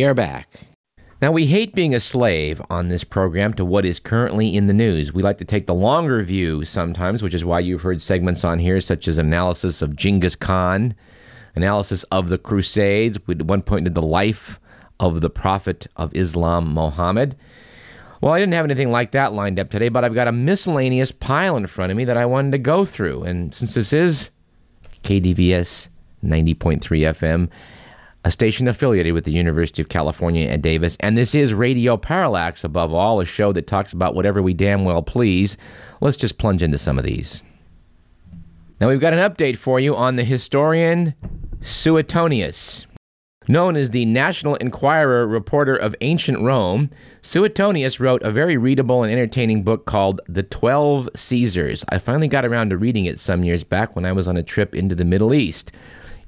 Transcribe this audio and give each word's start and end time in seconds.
We 0.00 0.06
are 0.06 0.14
back. 0.14 0.48
Now, 1.20 1.30
we 1.30 1.44
hate 1.44 1.74
being 1.74 1.94
a 1.94 2.00
slave 2.00 2.62
on 2.70 2.88
this 2.88 3.04
program 3.04 3.52
to 3.52 3.66
what 3.66 3.84
is 3.84 4.00
currently 4.00 4.56
in 4.56 4.66
the 4.66 4.72
news. 4.72 5.12
We 5.12 5.22
like 5.22 5.36
to 5.36 5.44
take 5.44 5.66
the 5.66 5.74
longer 5.74 6.22
view 6.22 6.64
sometimes, 6.64 7.22
which 7.22 7.34
is 7.34 7.44
why 7.44 7.60
you've 7.60 7.82
heard 7.82 8.00
segments 8.00 8.42
on 8.42 8.60
here 8.60 8.80
such 8.80 9.08
as 9.08 9.18
analysis 9.18 9.82
of 9.82 9.96
Genghis 9.96 10.34
Khan, 10.34 10.94
analysis 11.54 12.02
of 12.04 12.30
the 12.30 12.38
Crusades. 12.38 13.18
We 13.26 13.34
at 13.34 13.42
one 13.42 13.60
point 13.60 13.84
did 13.84 13.94
the 13.94 14.00
life 14.00 14.58
of 15.00 15.20
the 15.20 15.28
Prophet 15.28 15.86
of 15.96 16.14
Islam, 16.14 16.72
Muhammad. 16.72 17.36
Well, 18.22 18.32
I 18.32 18.38
didn't 18.38 18.54
have 18.54 18.64
anything 18.64 18.90
like 18.90 19.10
that 19.10 19.34
lined 19.34 19.60
up 19.60 19.68
today, 19.68 19.90
but 19.90 20.02
I've 20.02 20.14
got 20.14 20.28
a 20.28 20.32
miscellaneous 20.32 21.12
pile 21.12 21.58
in 21.58 21.66
front 21.66 21.90
of 21.90 21.98
me 21.98 22.06
that 22.06 22.16
I 22.16 22.24
wanted 22.24 22.52
to 22.52 22.58
go 22.58 22.86
through. 22.86 23.24
And 23.24 23.54
since 23.54 23.74
this 23.74 23.92
is 23.92 24.30
KDVS 25.02 25.88
90.3 26.24 26.80
FM, 26.80 27.50
a 28.24 28.30
station 28.30 28.68
affiliated 28.68 29.14
with 29.14 29.24
the 29.24 29.32
University 29.32 29.80
of 29.80 29.88
California 29.88 30.48
at 30.48 30.62
Davis. 30.62 30.96
And 31.00 31.16
this 31.16 31.34
is 31.34 31.54
Radio 31.54 31.96
Parallax, 31.96 32.64
above 32.64 32.92
all, 32.92 33.20
a 33.20 33.24
show 33.24 33.52
that 33.52 33.66
talks 33.66 33.92
about 33.92 34.14
whatever 34.14 34.42
we 34.42 34.52
damn 34.52 34.84
well 34.84 35.02
please. 35.02 35.56
Let's 36.00 36.16
just 36.16 36.38
plunge 36.38 36.62
into 36.62 36.78
some 36.78 36.98
of 36.98 37.04
these. 37.04 37.42
Now, 38.80 38.88
we've 38.88 39.00
got 39.00 39.12
an 39.12 39.18
update 39.18 39.56
for 39.56 39.78
you 39.78 39.94
on 39.94 40.16
the 40.16 40.24
historian 40.24 41.14
Suetonius. 41.60 42.86
Known 43.48 43.74
as 43.74 43.90
the 43.90 44.04
National 44.04 44.54
Enquirer 44.56 45.26
reporter 45.26 45.74
of 45.74 45.94
ancient 46.02 46.40
Rome, 46.40 46.90
Suetonius 47.22 47.98
wrote 47.98 48.22
a 48.22 48.30
very 48.30 48.56
readable 48.56 49.02
and 49.02 49.10
entertaining 49.10 49.64
book 49.64 49.86
called 49.86 50.20
The 50.28 50.42
Twelve 50.42 51.08
Caesars. 51.14 51.84
I 51.88 51.98
finally 51.98 52.28
got 52.28 52.44
around 52.44 52.70
to 52.70 52.76
reading 52.76 53.06
it 53.06 53.18
some 53.18 53.42
years 53.42 53.64
back 53.64 53.96
when 53.96 54.04
I 54.04 54.12
was 54.12 54.28
on 54.28 54.36
a 54.36 54.42
trip 54.42 54.74
into 54.74 54.94
the 54.94 55.06
Middle 55.06 55.34
East. 55.34 55.72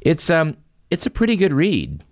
It's 0.00 0.30
um 0.30 0.56
it's 0.92 1.06
a 1.06 1.10
pretty 1.10 1.36
good 1.36 1.54
read. 1.54 2.04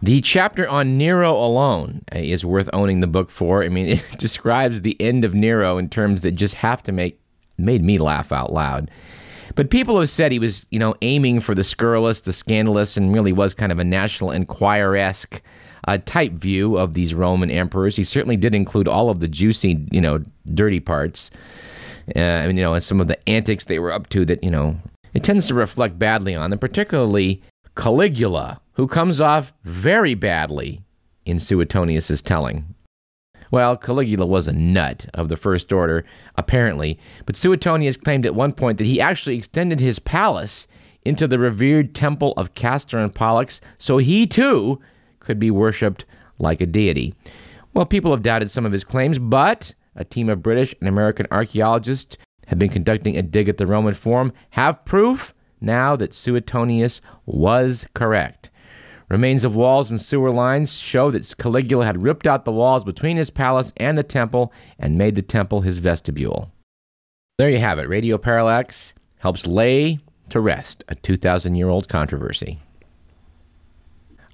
The 0.00 0.20
chapter 0.20 0.68
on 0.68 0.96
Nero 0.96 1.34
alone 1.34 2.04
uh, 2.14 2.18
is 2.18 2.44
worth 2.44 2.70
owning 2.72 3.00
the 3.00 3.08
book 3.08 3.28
for. 3.28 3.64
I 3.64 3.68
mean, 3.68 3.88
it 3.88 4.04
describes 4.18 4.80
the 4.82 4.96
end 5.00 5.24
of 5.24 5.34
Nero 5.34 5.78
in 5.78 5.88
terms 5.88 6.20
that 6.20 6.32
just 6.32 6.54
have 6.54 6.82
to 6.84 6.92
make 6.92 7.20
made 7.58 7.82
me 7.82 7.98
laugh 7.98 8.30
out 8.30 8.52
loud. 8.52 8.90
But 9.56 9.70
people 9.70 9.98
have 9.98 10.10
said 10.10 10.30
he 10.30 10.38
was, 10.38 10.66
you 10.70 10.78
know, 10.78 10.94
aiming 11.02 11.40
for 11.40 11.54
the 11.54 11.64
scurrilous, 11.64 12.20
the 12.20 12.32
scandalous, 12.32 12.96
and 12.96 13.12
really 13.12 13.32
was 13.32 13.52
kind 13.54 13.72
of 13.72 13.78
a 13.78 13.84
National 13.84 14.30
Enquirer 14.30 14.96
esque 14.96 15.42
uh, 15.86 15.98
type 16.04 16.32
view 16.32 16.76
of 16.76 16.94
these 16.94 17.14
Roman 17.14 17.50
emperors. 17.50 17.96
He 17.96 18.04
certainly 18.04 18.36
did 18.36 18.54
include 18.54 18.88
all 18.88 19.10
of 19.10 19.20
the 19.20 19.28
juicy, 19.28 19.86
you 19.90 20.00
know, 20.00 20.22
dirty 20.54 20.80
parts. 20.80 21.30
Uh, 22.14 22.20
I 22.20 22.46
mean, 22.46 22.56
you 22.56 22.62
know, 22.62 22.74
and 22.74 22.84
some 22.84 23.00
of 23.00 23.08
the 23.08 23.28
antics 23.28 23.64
they 23.64 23.78
were 23.78 23.92
up 23.92 24.08
to 24.10 24.24
that, 24.24 24.42
you 24.42 24.50
know, 24.50 24.76
it 25.14 25.24
tends 25.24 25.46
to 25.48 25.54
reflect 25.54 25.98
badly 25.98 26.34
on 26.34 26.50
them, 26.50 26.58
particularly 26.58 27.42
Caligula, 27.76 28.60
who 28.74 28.86
comes 28.86 29.20
off 29.20 29.52
very 29.64 30.14
badly 30.14 30.82
in 31.26 31.40
Suetonius's 31.40 32.22
telling. 32.22 32.74
Well, 33.50 33.76
Caligula 33.76 34.26
was 34.26 34.48
a 34.48 34.52
nut 34.52 35.06
of 35.14 35.28
the 35.28 35.36
first 35.36 35.72
order, 35.72 36.04
apparently, 36.36 36.98
but 37.26 37.36
Suetonius 37.36 37.96
claimed 37.96 38.26
at 38.26 38.34
one 38.34 38.52
point 38.52 38.78
that 38.78 38.86
he 38.86 39.00
actually 39.00 39.36
extended 39.36 39.80
his 39.80 39.98
palace 39.98 40.66
into 41.04 41.26
the 41.26 41.38
revered 41.38 41.94
temple 41.94 42.32
of 42.36 42.54
Castor 42.54 42.98
and 42.98 43.14
Pollux 43.14 43.60
so 43.78 43.98
he 43.98 44.26
too 44.26 44.80
could 45.20 45.38
be 45.38 45.50
worshipped 45.50 46.04
like 46.38 46.60
a 46.60 46.66
deity. 46.66 47.14
Well, 47.74 47.86
people 47.86 48.12
have 48.12 48.22
doubted 48.22 48.50
some 48.50 48.64
of 48.64 48.72
his 48.72 48.84
claims, 48.84 49.18
but 49.18 49.74
a 49.96 50.04
team 50.04 50.28
of 50.28 50.42
British 50.42 50.74
and 50.80 50.88
American 50.88 51.26
archaeologists 51.30 52.16
have 52.46 52.58
been 52.58 52.70
conducting 52.70 53.16
a 53.16 53.22
dig 53.22 53.48
at 53.48 53.58
the 53.58 53.66
Roman 53.66 53.94
Forum, 53.94 54.32
have 54.50 54.84
proof 54.84 55.34
now 55.64 55.96
that 55.96 56.14
Suetonius 56.14 57.00
was 57.26 57.86
correct. 57.94 58.50
Remains 59.08 59.44
of 59.44 59.54
walls 59.54 59.90
and 59.90 60.00
sewer 60.00 60.30
lines 60.30 60.78
show 60.78 61.10
that 61.10 61.34
Caligula 61.38 61.84
had 61.84 62.02
ripped 62.02 62.26
out 62.26 62.44
the 62.44 62.52
walls 62.52 62.84
between 62.84 63.16
his 63.16 63.30
palace 63.30 63.72
and 63.76 63.98
the 63.98 64.02
temple 64.02 64.52
and 64.78 64.98
made 64.98 65.14
the 65.14 65.22
temple 65.22 65.60
his 65.60 65.78
vestibule. 65.78 66.50
There 67.38 67.50
you 67.50 67.58
have 67.58 67.78
it. 67.78 67.88
Radio 67.88 68.16
Parallax 68.16 68.94
helps 69.18 69.46
lay 69.46 69.98
to 70.30 70.40
rest 70.40 70.84
a 70.88 70.94
2,000 70.94 71.54
year 71.54 71.68
old 71.68 71.88
controversy. 71.88 72.60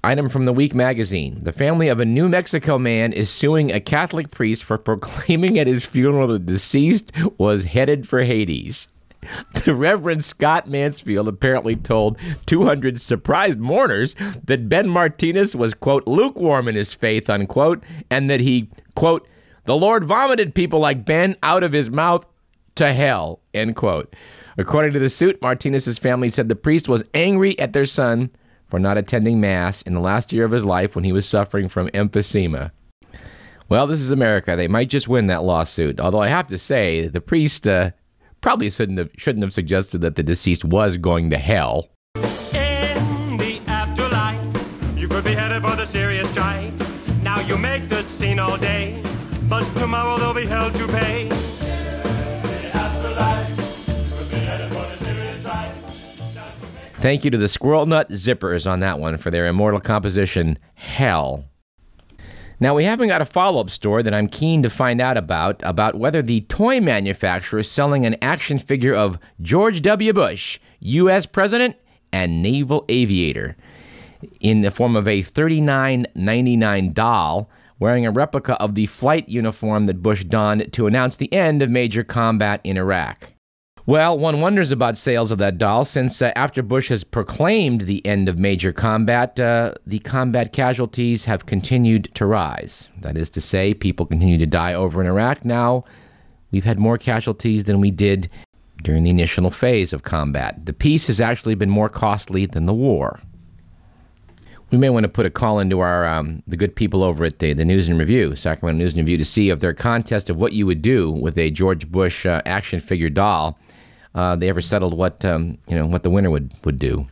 Item 0.03 0.29
from 0.29 0.45
the 0.45 0.53
Week 0.53 0.73
magazine 0.73 1.39
The 1.43 1.51
family 1.51 1.87
of 1.87 1.99
a 1.99 2.05
New 2.05 2.27
Mexico 2.27 2.79
man 2.79 3.13
is 3.13 3.29
suing 3.29 3.71
a 3.71 3.79
Catholic 3.79 4.31
priest 4.31 4.63
for 4.63 4.77
proclaiming 4.77 5.59
at 5.59 5.67
his 5.67 5.85
funeral 5.85 6.27
the 6.27 6.39
deceased 6.39 7.11
was 7.37 7.65
headed 7.65 8.07
for 8.07 8.23
Hades. 8.23 8.87
The 9.65 9.75
Reverend 9.75 10.23
Scott 10.23 10.67
Mansfield 10.67 11.27
apparently 11.27 11.75
told 11.75 12.17
200 12.47 12.99
surprised 12.99 13.59
mourners 13.59 14.15
that 14.45 14.67
Ben 14.67 14.89
Martinez 14.89 15.55
was, 15.55 15.73
quote, 15.75 16.07
lukewarm 16.07 16.67
in 16.67 16.75
his 16.75 16.93
faith, 16.93 17.29
unquote, 17.29 17.83
and 18.09 18.29
that 18.29 18.39
he, 18.39 18.69
quote, 18.95 19.27
the 19.65 19.75
Lord 19.75 20.03
vomited 20.03 20.55
people 20.55 20.79
like 20.79 21.05
Ben 21.05 21.35
out 21.43 21.63
of 21.63 21.71
his 21.71 21.91
mouth 21.91 22.25
to 22.75 22.93
hell, 22.93 23.39
end 23.53 23.75
quote. 23.75 24.15
According 24.57 24.93
to 24.93 24.99
the 24.99 25.09
suit, 25.09 25.41
Martinez's 25.41 25.99
family 25.99 26.29
said 26.29 26.49
the 26.49 26.55
priest 26.55 26.89
was 26.89 27.03
angry 27.13 27.57
at 27.59 27.73
their 27.73 27.85
son 27.85 28.31
for 28.67 28.79
not 28.79 28.97
attending 28.97 29.39
Mass 29.39 29.81
in 29.83 29.93
the 29.93 29.99
last 29.99 30.33
year 30.33 30.45
of 30.45 30.51
his 30.51 30.65
life 30.65 30.95
when 30.95 31.03
he 31.03 31.11
was 31.11 31.27
suffering 31.27 31.69
from 31.69 31.89
emphysema. 31.89 32.71
Well, 33.69 33.87
this 33.87 34.01
is 34.01 34.11
America. 34.11 34.55
They 34.55 34.67
might 34.67 34.89
just 34.89 35.07
win 35.07 35.27
that 35.27 35.43
lawsuit. 35.43 35.99
Although 35.99 36.21
I 36.21 36.27
have 36.27 36.47
to 36.47 36.57
say, 36.57 37.07
the 37.07 37.21
priest 37.21 37.67
uh, 37.67 37.91
probably 38.41 38.69
shouldn't 38.69 38.97
have, 38.97 39.09
shouldn't 39.17 39.43
have 39.43 39.53
suggested 39.53 40.01
that 40.01 40.15
the 40.15 40.23
deceased 40.23 40.65
was 40.65 40.97
going 40.97 41.29
to 41.29 41.37
hell. 41.37 41.89
In 42.15 43.37
the 43.37 43.61
afterlife, 43.67 44.39
you 44.97 45.07
could 45.07 45.23
be 45.23 45.33
headed 45.33 45.61
for 45.61 45.75
the 45.75 45.85
serious 45.85 46.29
strife. 46.29 46.73
Now 47.23 47.39
you 47.39 47.57
make 47.57 47.87
the 47.87 48.01
scene 48.01 48.39
all 48.39 48.57
day, 48.57 49.03
but 49.47 49.63
tomorrow 49.75 50.17
they'll 50.17 50.33
be 50.33 50.45
held 50.45 50.75
to 50.75 50.87
pay. 50.87 51.29
Thank 57.01 57.25
you 57.25 57.31
to 57.31 57.37
the 57.37 57.47
Squirrel 57.47 57.87
Nut 57.87 58.09
Zippers 58.11 58.69
on 58.69 58.79
that 58.81 58.99
one 58.99 59.17
for 59.17 59.31
their 59.31 59.47
immortal 59.47 59.79
composition, 59.79 60.59
Hell. 60.75 61.50
Now, 62.61 62.75
we 62.75 62.83
haven't 62.83 63.07
got 63.07 63.23
a 63.23 63.25
follow 63.25 63.59
up 63.59 63.71
story 63.71 64.03
that 64.03 64.13
I'm 64.13 64.27
keen 64.27 64.61
to 64.61 64.69
find 64.69 65.01
out 65.01 65.17
about, 65.17 65.59
about 65.63 65.95
whether 65.95 66.21
the 66.21 66.41
toy 66.41 66.79
manufacturer 66.79 67.61
is 67.61 67.71
selling 67.71 68.05
an 68.05 68.15
action 68.21 68.59
figure 68.59 68.93
of 68.93 69.17
George 69.41 69.81
W. 69.81 70.13
Bush, 70.13 70.59
U.S. 70.79 71.25
President 71.25 71.75
and 72.13 72.43
naval 72.43 72.85
aviator, 72.87 73.57
in 74.41 74.61
the 74.61 74.69
form 74.69 74.95
of 74.95 75.07
a 75.07 75.23
$39.99 75.23 76.93
doll 76.93 77.49
wearing 77.79 78.05
a 78.05 78.11
replica 78.11 78.53
of 78.61 78.75
the 78.75 78.85
flight 78.85 79.27
uniform 79.27 79.87
that 79.87 80.03
Bush 80.03 80.23
donned 80.23 80.71
to 80.73 80.85
announce 80.85 81.17
the 81.17 81.33
end 81.33 81.63
of 81.63 81.71
major 81.71 82.03
combat 82.03 82.61
in 82.63 82.77
Iraq. 82.77 83.33
Well, 83.87 84.17
one 84.17 84.41
wonders 84.41 84.71
about 84.71 84.97
sales 84.97 85.31
of 85.31 85.39
that 85.39 85.57
doll 85.57 85.85
since 85.85 86.21
uh, 86.21 86.31
after 86.35 86.61
Bush 86.61 86.89
has 86.89 87.03
proclaimed 87.03 87.81
the 87.81 88.05
end 88.05 88.29
of 88.29 88.37
major 88.37 88.71
combat, 88.71 89.39
uh, 89.39 89.73
the 89.87 89.99
combat 89.99 90.53
casualties 90.53 91.25
have 91.25 91.47
continued 91.47 92.13
to 92.13 92.27
rise. 92.27 92.89
That 92.99 93.17
is 93.17 93.29
to 93.31 93.41
say, 93.41 93.73
people 93.73 94.05
continue 94.05 94.37
to 94.37 94.45
die 94.45 94.75
over 94.75 95.01
in 95.01 95.07
Iraq. 95.07 95.43
Now, 95.43 95.83
we've 96.51 96.63
had 96.63 96.77
more 96.77 96.99
casualties 96.99 97.63
than 97.63 97.79
we 97.79 97.89
did 97.89 98.29
during 98.83 99.03
the 99.03 99.09
initial 99.09 99.49
phase 99.49 99.93
of 99.93 100.03
combat. 100.03 100.65
The 100.65 100.73
peace 100.73 101.07
has 101.07 101.19
actually 101.19 101.55
been 101.55 101.69
more 101.69 101.89
costly 101.89 102.45
than 102.45 102.67
the 102.67 102.73
war. 102.73 103.19
We 104.71 104.77
may 104.77 104.89
want 104.89 105.03
to 105.03 105.09
put 105.09 105.25
a 105.25 105.29
call 105.29 105.59
into 105.59 105.81
our 105.81 106.05
um, 106.05 106.43
the 106.47 106.55
good 106.55 106.75
people 106.75 107.03
over 107.03 107.25
at 107.25 107.39
the, 107.39 107.51
the 107.53 107.65
News 107.65 107.89
and 107.89 107.99
Review, 107.99 108.35
Sacramento 108.35 108.77
News 108.81 108.93
and 108.93 109.01
Review, 109.01 109.17
to 109.17 109.25
see 109.25 109.49
if 109.49 109.59
their 109.59 109.73
contest 109.73 110.29
of 110.29 110.37
what 110.37 110.53
you 110.53 110.65
would 110.65 110.81
do 110.81 111.11
with 111.11 111.37
a 111.37 111.51
George 111.51 111.91
Bush 111.91 112.25
uh, 112.25 112.41
action 112.45 112.79
figure 112.79 113.09
doll 113.09 113.59
uh, 114.15 114.35
they 114.35 114.49
ever 114.49 114.61
settled 114.61 114.97
what 114.97 115.23
um, 115.23 115.57
you 115.67 115.75
know 115.75 115.85
what 115.85 116.03
the 116.03 116.09
winner 116.09 116.29
would 116.29 116.53
would 116.63 116.79
do. 116.79 117.07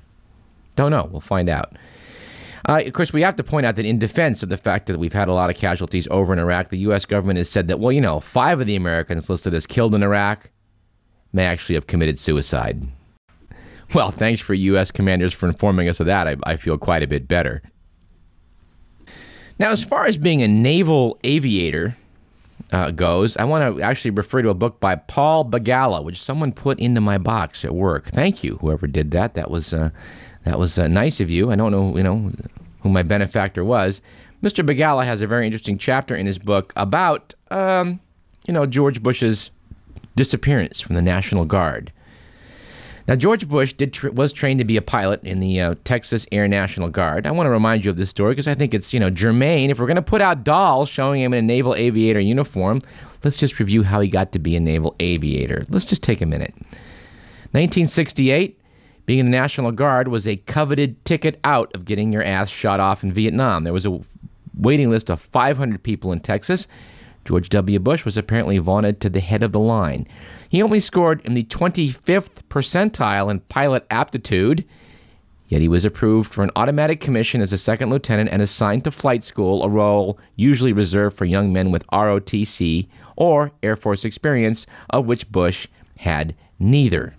Don't 0.76 0.92
know. 0.92 1.10
We'll 1.12 1.22
find 1.22 1.50
out. 1.50 1.76
Uh, 2.68 2.84
of 2.86 2.94
course, 2.94 3.14
we 3.14 3.22
have 3.22 3.36
to 3.38 3.44
point 3.44 3.66
out 3.66 3.76
that 3.78 3.86
in 3.86 4.00
defense 4.00 4.44
of 4.44 4.50
the 4.50 4.58
fact 4.58 4.88
that 4.88 5.00
we've 5.00 5.14
had 5.14 5.28
a 5.28 5.34
lot 5.34 5.50
of 5.50 5.56
casualties 5.56 6.08
over 6.12 6.34
in 6.34 6.40
Iraq, 6.40 6.70
the 6.70 6.78
U.S. 6.80 7.06
government 7.06 7.38
has 7.38 7.50
said 7.50 7.68
that 7.68 7.80
well, 7.80 7.92
you 7.92 8.02
know, 8.02 8.20
five 8.20 8.60
of 8.60 8.68
the 8.68 8.76
Americans 8.76 9.30
listed 9.30 9.54
as 9.54 9.66
killed 9.66 9.96
in 9.96 10.04
Iraq 10.04 10.52
may 11.32 11.46
actually 11.46 11.76
have 11.76 11.88
committed 11.88 12.20
suicide. 12.20 12.88
Well, 13.94 14.12
thanks 14.12 14.40
for 14.40 14.54
U.S. 14.54 14.92
commanders 14.92 15.34
for 15.34 15.48
informing 15.48 15.90
us 15.90 16.00
of 16.00 16.06
that. 16.06 16.28
I, 16.28 16.36
I 16.44 16.58
feel 16.58 16.78
quite 16.78 17.02
a 17.02 17.08
bit 17.08 17.28
better. 17.28 17.64
Now, 19.58 19.72
as 19.72 19.84
far 19.84 20.06
as 20.06 20.18
being 20.18 20.42
a 20.42 20.48
naval 20.48 21.18
aviator, 21.24 21.98
uh, 22.72 22.92
goes, 22.92 23.36
I 23.38 23.46
want 23.46 23.78
to 23.78 23.82
actually 23.82 24.12
refer 24.12 24.42
to 24.42 24.50
a 24.50 24.54
book 24.54 24.80
by 24.80 24.96
Paul 24.96 25.44
Begala, 25.44 26.04
which 26.04 26.22
someone 26.22 26.52
put 26.52 26.80
into 26.80 27.02
my 27.02 27.18
box 27.18 27.66
at 27.66 27.74
work. 27.74 28.06
Thank 28.12 28.44
you, 28.44 28.58
whoever 28.62 28.88
did 28.88 29.12
that. 29.12 29.34
That 29.34 29.50
was 29.50 29.74
uh, 29.74 29.90
that 30.46 30.60
was 30.60 30.78
uh, 30.78 30.88
nice 30.88 31.20
of 31.20 31.30
you. 31.30 31.52
I 31.52 31.56
don't 31.56 31.72
know, 31.72 31.98
you 31.98 32.04
know, 32.04 32.32
who 32.82 32.90
my 32.90 33.04
benefactor 33.04 33.64
was. 33.64 34.02
Mr. 34.44 34.66
Begala 34.66 35.04
has 35.04 35.22
a 35.22 35.28
very 35.28 35.46
interesting 35.46 35.78
chapter 35.78 36.16
in 36.16 36.26
his 36.26 36.38
book 36.38 36.72
about, 36.78 37.34
um, 37.52 38.00
you 38.48 38.54
know, 38.54 38.66
George 38.66 39.04
Bush's 39.04 39.50
disappearance 40.16 40.80
from 40.80 40.96
the 40.96 41.02
National 41.02 41.44
Guard. 41.44 41.92
Now, 43.10 43.16
George 43.16 43.48
Bush 43.50 43.74
did 43.74 43.92
tra- 43.92 44.12
was 44.12 44.32
trained 44.32 44.60
to 44.60 44.64
be 44.64 44.78
a 44.78 44.84
pilot 44.84 45.24
in 45.24 45.40
the 45.40 45.60
uh, 45.60 45.76
Texas 45.84 46.28
Air 46.32 46.48
National 46.48 46.90
Guard. 46.90 47.26
I 47.26 47.32
want 47.32 47.48
to 47.48 47.50
remind 47.50 47.84
you 47.84 47.90
of 47.90 47.98
this 47.98 48.12
story 48.12 48.34
because 48.34 48.48
I 48.48 48.54
think 48.54 48.72
it's 48.72 48.94
you 48.94 49.00
know 49.00 49.10
germane. 49.10 49.72
If 49.72 49.80
we're 49.80 49.88
going 49.88 49.96
to 49.96 50.04
put 50.04 50.22
out 50.22 50.44
dolls 50.44 50.90
showing 50.90 51.24
him 51.24 51.34
in 51.34 51.44
a 51.44 51.48
naval 51.48 51.74
aviator 51.74 52.20
uniform, 52.20 52.84
let's 53.24 53.38
just 53.38 53.58
review 53.58 53.82
how 53.82 54.00
he 54.00 54.10
got 54.10 54.32
to 54.34 54.38
be 54.38 54.56
a 54.56 54.60
naval 54.60 54.96
aviator. 55.00 55.66
Let's 55.70 55.86
just 55.86 56.04
take 56.04 56.22
a 56.22 56.28
minute. 56.28 56.54
1968, 57.52 58.62
being 59.08 59.22
in 59.22 59.26
the 59.26 59.32
National 59.32 59.72
Guard 59.72 60.10
was 60.10 60.28
a 60.28 60.36
coveted 60.36 61.04
ticket 61.04 61.40
out 61.44 61.74
of 61.74 61.86
getting 61.86 62.14
your 62.14 62.24
ass 62.24 62.48
shot 62.48 62.80
off 62.80 63.04
in 63.04 63.12
Vietnam. 63.12 63.64
There 63.64 63.74
was 63.74 63.88
a 63.88 64.00
waiting 64.56 64.92
list 64.92 65.10
of 65.10 65.20
500 65.20 65.82
people 65.82 66.12
in 66.12 66.20
Texas. 66.20 66.68
George 67.30 67.50
W. 67.50 67.78
Bush 67.78 68.06
was 68.06 68.18
apparently 68.18 68.58
vaunted 68.58 69.00
to 69.00 69.08
the 69.08 69.20
head 69.20 69.44
of 69.44 69.52
the 69.52 69.60
line. 69.60 70.08
He 70.50 70.64
only 70.64 70.80
scored 70.80 71.22
in 71.24 71.36
the 71.36 71.44
25th 71.44 72.42
percentile 72.50 73.30
in 73.30 73.42
pilot 73.42 73.86
aptitude, 73.92 74.66
yet 75.48 75.62
he 75.62 75.68
was 75.68 75.86
approved 75.86 76.34
for 76.34 76.44
an 76.44 76.50
automatic 76.56 77.00
commission 77.00 77.40
as 77.40 77.54
a 77.54 77.58
second 77.60 77.92
lieutenant 77.92 78.32
and 78.32 78.42
assigned 78.42 78.84
to 78.86 78.90
flight 78.90 79.24
school, 79.24 79.64
a 79.64 79.70
role 79.70 80.18
usually 80.38 80.74
reserved 80.74 81.16
for 81.16 81.26
young 81.26 81.54
men 81.54 81.70
with 81.70 81.86
ROTC 81.94 82.88
or 83.16 83.52
Air 83.62 83.76
Force 83.76 84.06
experience, 84.06 84.66
of 84.90 85.06
which 85.06 85.32
Bush 85.32 85.68
had 85.98 86.34
neither. 86.58 87.14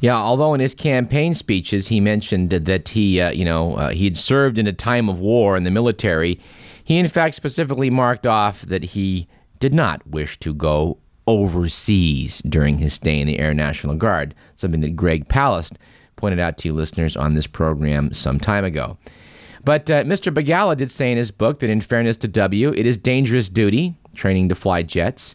Yeah, 0.00 0.16
although 0.16 0.52
in 0.52 0.58
his 0.58 0.74
campaign 0.74 1.32
speeches 1.34 1.86
he 1.86 2.00
mentioned 2.00 2.50
that 2.50 2.88
he, 2.88 3.20
uh, 3.20 3.30
you 3.30 3.44
know, 3.44 3.76
uh, 3.76 3.90
he 3.90 4.02
had 4.02 4.16
served 4.16 4.58
in 4.58 4.66
a 4.66 4.72
time 4.72 5.08
of 5.08 5.20
war 5.20 5.56
in 5.56 5.62
the 5.62 5.70
military, 5.70 6.40
he 6.88 6.96
in 6.96 7.06
fact 7.06 7.34
specifically 7.34 7.90
marked 7.90 8.26
off 8.26 8.62
that 8.62 8.82
he 8.82 9.28
did 9.60 9.74
not 9.74 10.06
wish 10.06 10.38
to 10.40 10.54
go 10.54 10.96
overseas 11.26 12.40
during 12.48 12.78
his 12.78 12.94
stay 12.94 13.20
in 13.20 13.26
the 13.26 13.38
Air 13.38 13.52
National 13.52 13.94
Guard, 13.94 14.34
something 14.56 14.80
that 14.80 14.96
Greg 14.96 15.28
Palast 15.28 15.74
pointed 16.16 16.40
out 16.40 16.56
to 16.56 16.68
you 16.68 16.72
listeners 16.72 17.14
on 17.14 17.34
this 17.34 17.46
program 17.46 18.14
some 18.14 18.40
time 18.40 18.64
ago. 18.64 18.96
But 19.64 19.90
uh, 19.90 20.04
Mr. 20.04 20.32
Begala 20.32 20.78
did 20.78 20.90
say 20.90 21.12
in 21.12 21.18
his 21.18 21.30
book 21.30 21.58
that, 21.58 21.68
in 21.68 21.82
fairness 21.82 22.16
to 22.18 22.28
W, 22.28 22.72
it 22.72 22.86
is 22.86 22.96
dangerous 22.96 23.50
duty, 23.50 23.94
training 24.14 24.48
to 24.48 24.54
fly 24.54 24.82
jets, 24.82 25.34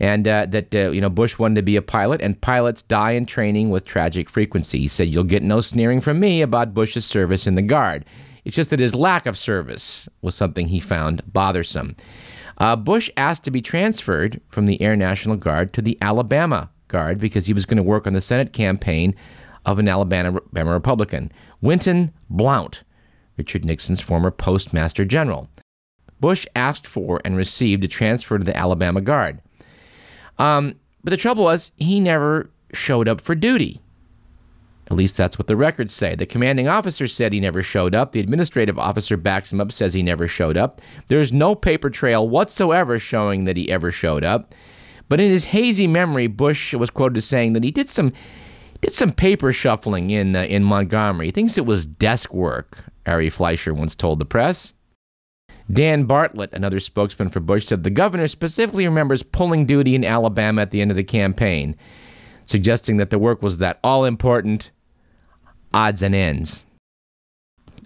and 0.00 0.26
uh, 0.26 0.46
that 0.46 0.74
uh, 0.74 0.90
you 0.90 1.02
know 1.02 1.10
Bush 1.10 1.38
wanted 1.38 1.56
to 1.56 1.62
be 1.62 1.76
a 1.76 1.82
pilot, 1.82 2.22
and 2.22 2.40
pilots 2.40 2.80
die 2.80 3.10
in 3.10 3.26
training 3.26 3.68
with 3.68 3.84
tragic 3.84 4.30
frequency. 4.30 4.78
He 4.78 4.88
said, 4.88 5.08
"You'll 5.08 5.24
get 5.24 5.42
no 5.42 5.60
sneering 5.60 6.00
from 6.00 6.18
me 6.18 6.40
about 6.40 6.72
Bush's 6.72 7.04
service 7.04 7.46
in 7.46 7.56
the 7.56 7.62
Guard. 7.62 8.06
It's 8.44 8.56
just 8.56 8.70
that 8.70 8.80
his 8.80 8.94
lack 8.94 9.26
of 9.26 9.38
service 9.38 10.08
was 10.22 10.34
something 10.34 10.68
he 10.68 10.80
found 10.80 11.22
bothersome." 11.32 11.96
Uh, 12.58 12.76
Bush 12.76 13.10
asked 13.16 13.44
to 13.44 13.50
be 13.50 13.62
transferred 13.62 14.40
from 14.48 14.66
the 14.66 14.80
Air 14.80 14.96
National 14.96 15.36
Guard 15.36 15.72
to 15.72 15.82
the 15.82 15.98
Alabama 16.00 16.70
Guard 16.88 17.18
because 17.18 17.46
he 17.46 17.52
was 17.52 17.66
going 17.66 17.78
to 17.78 17.82
work 17.82 18.06
on 18.06 18.12
the 18.12 18.20
Senate 18.20 18.52
campaign 18.52 19.14
of 19.66 19.78
an 19.78 19.88
Alabama 19.88 20.40
Republican, 20.52 21.32
Winton 21.60 22.12
Blount, 22.30 22.82
Richard 23.36 23.64
Nixon's 23.64 24.00
former 24.00 24.30
postmaster 24.30 25.04
general. 25.04 25.48
Bush 26.20 26.46
asked 26.54 26.86
for 26.86 27.20
and 27.24 27.36
received 27.36 27.84
a 27.84 27.88
transfer 27.88 28.38
to 28.38 28.44
the 28.44 28.56
Alabama 28.56 29.00
Guard. 29.00 29.40
Um, 30.38 30.76
but 31.02 31.10
the 31.10 31.16
trouble 31.16 31.44
was, 31.44 31.72
he 31.76 32.00
never 32.00 32.50
showed 32.72 33.08
up 33.08 33.20
for 33.20 33.34
duty. 33.34 33.80
At 34.90 34.96
least 34.96 35.16
that's 35.16 35.38
what 35.38 35.46
the 35.46 35.56
records 35.56 35.94
say. 35.94 36.14
The 36.14 36.26
commanding 36.26 36.68
officer 36.68 37.06
said 37.06 37.32
he 37.32 37.40
never 37.40 37.62
showed 37.62 37.94
up. 37.94 38.12
The 38.12 38.20
administrative 38.20 38.78
officer 38.78 39.16
backs 39.16 39.50
him 39.50 39.60
up, 39.60 39.72
says 39.72 39.94
he 39.94 40.02
never 40.02 40.28
showed 40.28 40.58
up. 40.58 40.82
There's 41.08 41.32
no 41.32 41.54
paper 41.54 41.88
trail 41.88 42.28
whatsoever 42.28 42.98
showing 42.98 43.44
that 43.44 43.56
he 43.56 43.70
ever 43.70 43.90
showed 43.90 44.24
up. 44.24 44.54
But 45.08 45.20
in 45.20 45.30
his 45.30 45.46
hazy 45.46 45.86
memory, 45.86 46.26
Bush 46.26 46.74
was 46.74 46.90
quoted 46.90 47.18
as 47.18 47.24
saying 47.24 47.54
that 47.54 47.64
he 47.64 47.70
did 47.70 47.90
some 47.90 48.12
did 48.80 48.94
some 48.94 49.12
paper 49.12 49.52
shuffling 49.52 50.10
in 50.10 50.36
uh, 50.36 50.42
in 50.44 50.64
Montgomery. 50.64 51.26
He 51.26 51.32
thinks 51.32 51.56
it 51.56 51.66
was 51.66 51.86
desk 51.86 52.34
work. 52.34 52.78
Ari 53.06 53.30
Fleischer 53.30 53.72
once 53.72 53.94
told 53.94 54.18
the 54.18 54.24
press. 54.24 54.74
Dan 55.72 56.04
Bartlett, 56.04 56.52
another 56.52 56.80
spokesman 56.80 57.30
for 57.30 57.40
Bush, 57.40 57.66
said 57.66 57.84
the 57.84 57.90
governor 57.90 58.28
specifically 58.28 58.86
remembers 58.86 59.22
pulling 59.22 59.64
duty 59.64 59.94
in 59.94 60.04
Alabama 60.04 60.60
at 60.60 60.70
the 60.70 60.82
end 60.82 60.90
of 60.90 60.96
the 60.96 61.04
campaign, 61.04 61.74
suggesting 62.44 62.98
that 62.98 63.08
the 63.08 63.18
work 63.18 63.42
was 63.42 63.58
that 63.58 63.78
all 63.82 64.04
important 64.04 64.70
odds 65.74 66.02
and 66.02 66.14
ends. 66.14 66.66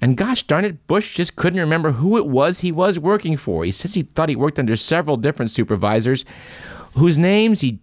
And 0.01 0.17
gosh 0.17 0.45
darn 0.45 0.65
it, 0.65 0.87
Bush 0.87 1.17
just 1.17 1.35
couldn't 1.35 1.59
remember 1.59 1.93
who 1.93 2.17
it 2.17 2.27
was 2.27 2.61
he 2.61 2.71
was 2.71 2.99
working 2.99 3.37
for. 3.37 3.65
He 3.65 3.73
says 3.73 3.95
he 3.95 4.03
thought 4.03 4.29
he 4.29 4.37
worked 4.37 4.59
under 4.59 4.77
several 4.77 5.17
different 5.17 5.51
supervisors 5.51 6.25
whose 6.95 7.19
names 7.19 7.61
he 7.61 7.81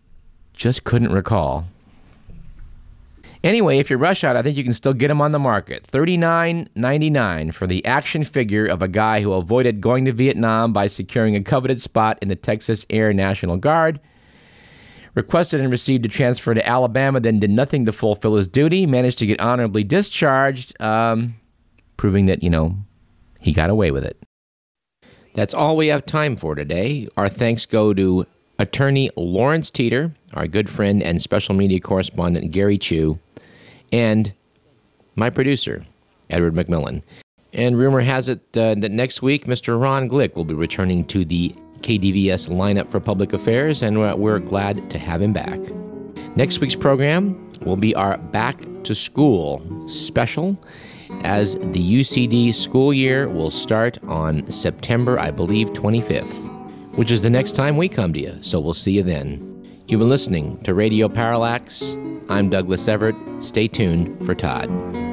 just 0.53 0.85
couldn't 0.85 1.11
recall. 1.11 1.65
Anyway, 3.43 3.77
if 3.77 3.91
you 3.91 3.97
rush 3.97 4.23
out, 4.23 4.35
I 4.35 4.41
think 4.41 4.57
you 4.57 4.63
can 4.63 4.73
still 4.73 4.93
get 4.93 5.09
them 5.09 5.21
on 5.21 5.31
the 5.31 5.39
market. 5.39 5.85
$39.99 5.91 7.53
for 7.53 7.67
the 7.67 7.85
action 7.85 8.23
figure 8.23 8.65
of 8.65 8.81
a 8.81 8.87
guy 8.87 9.21
who 9.21 9.33
avoided 9.33 9.81
going 9.81 10.05
to 10.05 10.11
Vietnam 10.11 10.73
by 10.73 10.87
securing 10.87 11.35
a 11.35 11.43
coveted 11.43 11.81
spot 11.81 12.17
in 12.21 12.27
the 12.27 12.35
Texas 12.35 12.85
Air 12.89 13.13
National 13.13 13.57
Guard 13.57 13.99
requested 15.15 15.61
and 15.61 15.71
received 15.71 16.05
a 16.05 16.09
transfer 16.09 16.53
to 16.53 16.67
Alabama, 16.67 17.19
then 17.19 17.39
did 17.39 17.49
nothing 17.49 17.85
to 17.85 17.91
fulfill 17.91 18.35
his 18.35 18.47
duty, 18.47 18.85
managed 18.85 19.17
to 19.19 19.25
get 19.25 19.39
honorably 19.39 19.83
discharged, 19.83 20.79
um, 20.81 21.35
proving 21.97 22.27
that, 22.27 22.43
you 22.43 22.49
know, 22.49 22.77
he 23.39 23.51
got 23.51 23.69
away 23.69 23.91
with 23.91 24.05
it. 24.05 24.21
That's 25.33 25.53
all 25.53 25.75
we 25.75 25.87
have 25.87 26.05
time 26.05 26.35
for 26.35 26.55
today. 26.55 27.07
Our 27.17 27.29
thanks 27.29 27.65
go 27.65 27.93
to 27.93 28.25
attorney 28.59 29.09
Lawrence 29.15 29.71
Teeter, 29.71 30.13
our 30.33 30.47
good 30.47 30.69
friend 30.69 31.01
and 31.01 31.21
special 31.21 31.55
media 31.55 31.79
correspondent 31.79 32.51
Gary 32.51 32.77
Chu, 32.77 33.19
and 33.91 34.33
my 35.15 35.29
producer, 35.29 35.85
Edward 36.29 36.53
McMillan. 36.53 37.03
And 37.53 37.77
rumor 37.77 38.01
has 38.01 38.27
it 38.27 38.39
uh, 38.55 38.75
that 38.75 38.91
next 38.91 39.21
week, 39.21 39.45
Mr. 39.45 39.81
Ron 39.81 40.09
Glick 40.09 40.35
will 40.35 40.43
be 40.43 40.53
returning 40.53 41.05
to 41.05 41.23
the 41.23 41.55
KDVS 41.85 42.49
lineup 42.49 42.89
for 42.89 42.99
public 42.99 43.31
affairs, 43.31 43.83
and 43.83 43.97
uh, 43.99 44.15
we're 44.17 44.39
glad 44.39 44.89
to 44.89 44.97
have 44.97 45.21
him 45.21 45.33
back. 45.33 45.59
Next 46.35 46.59
week's 46.59 46.75
program 46.75 47.51
will 47.61 47.75
be 47.75 47.93
our 47.93 48.17
Back 48.17 48.65
to 48.83 48.95
School 48.95 49.61
special, 49.87 50.57
as 51.21 51.53
the 51.53 52.01
UCD 52.01 52.53
school 52.53 52.91
year 52.91 53.29
will 53.29 53.51
start 53.51 54.03
on 54.05 54.49
September, 54.51 55.19
I 55.19 55.29
believe, 55.29 55.69
25th, 55.73 56.49
which 56.95 57.11
is 57.11 57.21
the 57.21 57.29
next 57.29 57.51
time 57.51 57.77
we 57.77 57.87
come 57.87 58.13
to 58.13 58.19
you, 58.19 58.37
so 58.41 58.59
we'll 58.59 58.73
see 58.73 58.93
you 58.93 59.03
then. 59.03 59.51
You've 59.87 59.99
been 59.99 60.09
listening 60.09 60.57
to 60.63 60.73
Radio 60.73 61.07
Parallax. 61.07 61.95
I'm 62.27 62.49
Douglas 62.49 62.87
Everett. 62.87 63.15
Stay 63.39 63.67
tuned 63.67 64.25
for 64.25 64.33
Todd. 64.33 65.04